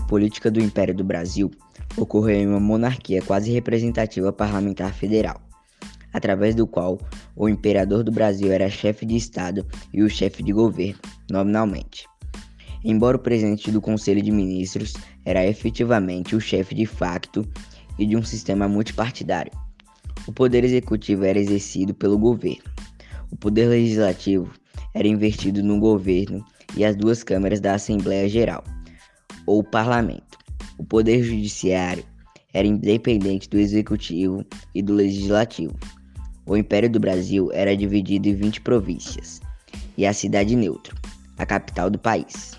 [0.00, 1.50] política do Império do Brasil
[1.96, 5.40] ocorreu em uma monarquia quase representativa parlamentar federal,
[6.12, 6.98] através do qual
[7.34, 11.00] o imperador do Brasil era chefe de Estado e o chefe de governo,
[11.30, 12.06] nominalmente.
[12.84, 17.44] Embora o presidente do Conselho de Ministros era efetivamente o chefe de facto
[17.98, 19.52] e de um sistema multipartidário.
[20.26, 22.70] O poder executivo era exercido pelo governo.
[23.30, 24.50] O poder legislativo
[24.94, 26.44] era invertido no governo
[26.76, 28.62] e as duas câmaras da Assembleia Geral,
[29.48, 30.38] ou parlamento.
[30.76, 32.04] O poder judiciário
[32.52, 34.44] era independente do executivo
[34.74, 35.74] e do legislativo.
[36.44, 39.40] O Império do Brasil era dividido em 20 províncias
[39.96, 40.94] e a cidade neutra,
[41.38, 42.58] a capital do país.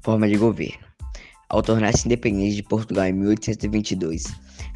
[0.00, 0.84] Forma de governo.
[1.48, 4.24] Ao tornar-se independente de Portugal em 1822,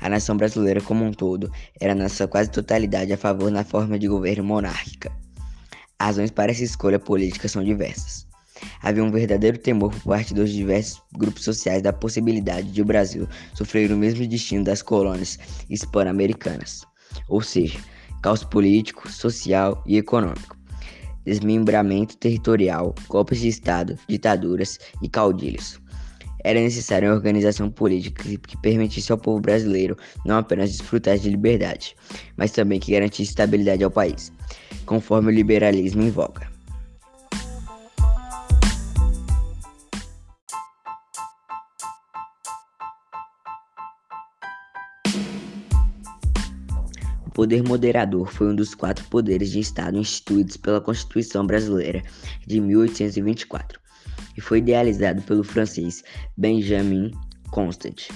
[0.00, 3.98] a nação brasileira como um todo era na sua quase totalidade a favor da forma
[3.98, 5.12] de governo monárquica.
[5.98, 8.26] As razões para essa escolha política são diversas.
[8.82, 13.28] Havia um verdadeiro temor por parte dos diversos grupos sociais da possibilidade de o Brasil
[13.54, 15.38] sofrer o mesmo destino das colônias
[15.68, 16.82] hispano-americanas,
[17.28, 17.78] ou seja,
[18.22, 20.56] caos político, social e econômico
[21.26, 25.80] desmembramento territorial, golpes de Estado, ditaduras e caudilhos.
[26.46, 31.96] Era necessária uma organização política que permitisse ao povo brasileiro não apenas desfrutar de liberdade,
[32.36, 34.32] mas também que garantisse estabilidade ao país,
[34.84, 36.48] conforme o liberalismo em voga.
[47.34, 52.02] poder moderador foi um dos quatro poderes de Estado instituídos pela Constituição Brasileira
[52.46, 53.85] de 1824
[54.36, 56.02] e foi idealizado pelo francês
[56.36, 57.10] Benjamin
[57.50, 58.08] Constant.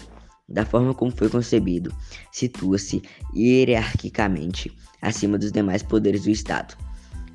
[0.49, 1.95] Da forma como foi concebido,
[2.33, 3.03] situa-se
[3.35, 6.77] hierarquicamente acima dos demais poderes do Estado.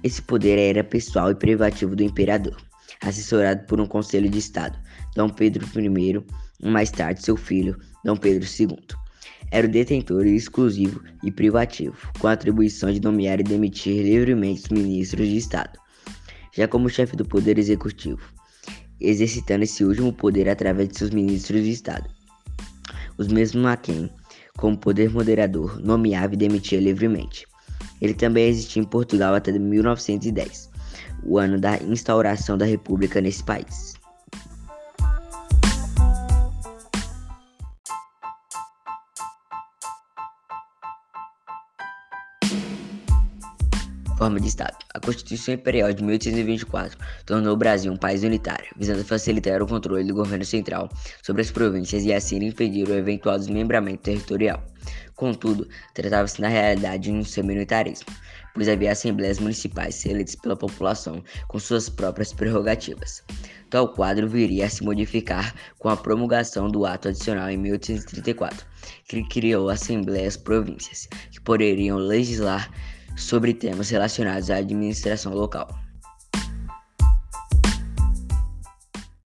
[0.03, 2.57] Esse poder era pessoal e privativo do imperador,
[3.01, 4.77] assessorado por um conselho de Estado,
[5.15, 6.23] Dom Pedro I,
[6.61, 8.77] e mais tarde seu filho, Dom Pedro II
[9.51, 14.69] era o detentor exclusivo e privativo, com a atribuição de nomear e demitir livremente os
[14.69, 15.79] ministros de Estado,
[16.53, 18.33] já como chefe do Poder Executivo,
[18.99, 22.09] exercitando esse último poder através de seus ministros de Estado.
[23.17, 24.09] Os mesmos a quem,
[24.57, 27.45] como poder moderador, nomeava e demitia livremente.
[28.01, 30.69] Ele também existia em Portugal até 1910,
[31.23, 33.95] o ano da instauração da República nesse país.
[44.17, 44.77] Forma de Estado.
[44.93, 50.05] A Constituição Imperial de 1824 tornou o Brasil um país unitário, visando facilitar o controle
[50.05, 50.89] do governo central
[51.21, 54.63] sobre as províncias e assim impedir o eventual desmembramento territorial.
[55.15, 58.07] Contudo, tratava-se na realidade de um semi-unitarismo,
[58.53, 63.21] pois havia assembleias municipais eleitas pela população com suas próprias prerrogativas.
[63.69, 68.65] Tal quadro viria a se modificar com a promulgação do Ato Adicional em 1834,
[69.09, 72.71] que criou assembleias províncias, que poderiam legislar
[73.15, 75.84] sobre temas relacionados à administração local.